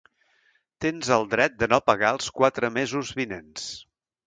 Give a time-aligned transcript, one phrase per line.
[0.85, 3.71] Tens el dret de no pagar els quatre mesos vinents.